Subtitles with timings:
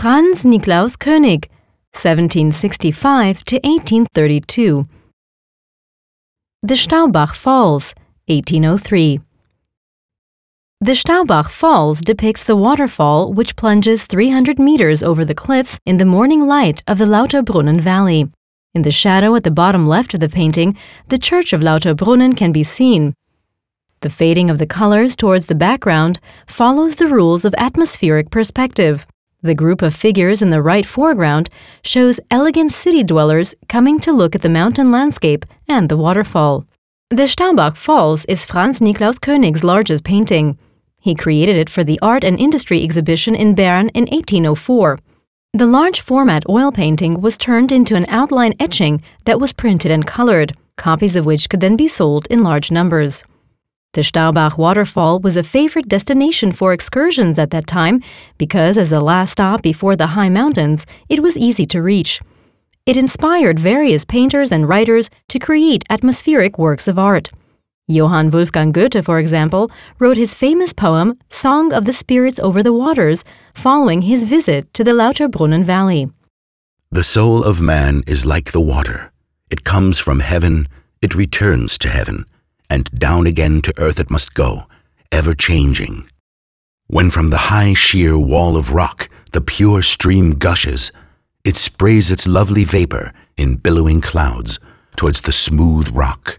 [0.00, 1.48] Franz Niklaus König,
[1.90, 4.84] 1765 to 1832.
[6.62, 7.94] The Staubbach Falls,
[8.28, 9.18] 1803.
[10.80, 16.04] The Staubbach Falls depicts the waterfall which plunges 300 meters over the cliffs in the
[16.04, 18.30] morning light of the Lauterbrunnen Valley.
[18.74, 22.52] In the shadow at the bottom left of the painting, the church of Lauterbrunnen can
[22.52, 23.14] be seen.
[24.02, 29.04] The fading of the colors towards the background follows the rules of atmospheric perspective.
[29.40, 31.48] The group of figures in the right foreground
[31.84, 36.66] shows elegant city dwellers coming to look at the mountain landscape and the waterfall.
[37.10, 40.58] The Staubbach Falls is Franz Niklaus König's largest painting.
[41.00, 44.98] He created it for the Art and Industry exhibition in Bern in 1804.
[45.52, 50.04] The large format oil painting was turned into an outline etching that was printed and
[50.04, 53.22] colored, copies of which could then be sold in large numbers.
[53.94, 58.02] The Staubbach waterfall was a favorite destination for excursions at that time
[58.36, 62.20] because, as a last stop before the high mountains, it was easy to reach.
[62.84, 67.30] It inspired various painters and writers to create atmospheric works of art.
[67.86, 72.74] Johann Wolfgang Goethe, for example, wrote his famous poem Song of the Spirits Over the
[72.74, 76.10] Waters following his visit to the Lauterbrunnen Valley.
[76.90, 79.12] The soul of man is like the water.
[79.50, 80.68] It comes from heaven,
[81.00, 82.26] it returns to heaven
[82.70, 84.64] and down again to earth it must go,
[85.10, 86.08] ever changing.
[86.86, 90.90] When from the high sheer wall of rock the pure stream gushes,
[91.44, 94.58] it sprays its lovely vapor in billowing clouds
[94.96, 96.38] towards the smooth rock,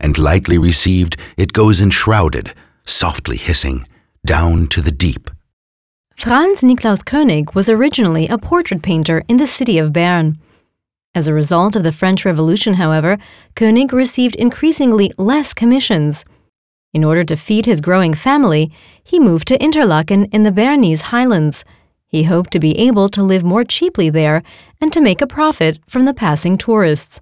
[0.00, 2.54] and lightly received it goes enshrouded,
[2.86, 3.86] softly hissing,
[4.24, 5.30] down to the deep.
[6.16, 10.38] Franz Niklaus König was originally a portrait painter in the city of Bern.
[11.12, 13.18] As a result of the French Revolution, however,
[13.56, 16.24] König received increasingly less commissions.
[16.94, 18.70] In order to feed his growing family,
[19.02, 21.64] he moved to Interlaken in the Bernese highlands.
[22.06, 24.44] He hoped to be able to live more cheaply there
[24.80, 27.18] and to make a profit from the passing tourists.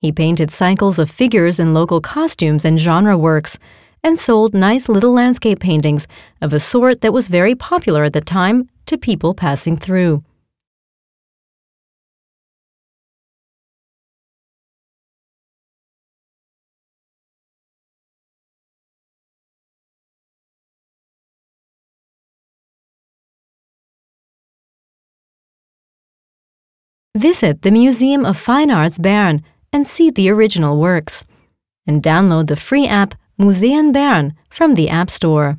[0.00, 3.58] He painted cycles of figures in local costumes and genre works,
[4.04, 6.06] and sold nice little landscape paintings
[6.42, 10.22] of a sort that was very popular at the time to people passing through.
[27.18, 29.42] Visit the Museum of Fine Arts Bern
[29.72, 31.24] and see the original works.
[31.84, 35.58] And download the free app Museen Bern from the App Store.